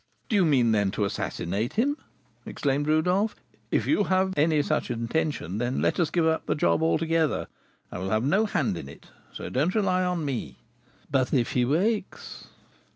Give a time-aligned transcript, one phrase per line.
[0.29, 1.95] "Do you mean, then, to assassinate him?"
[2.43, 3.35] exclaimed Rodolph.
[3.69, 7.45] "If you have any such intention, let us give up the job altogether;
[7.91, 10.57] I will have no hand in it, so don't rely on me"
[11.11, 12.47] "But if he wakes?"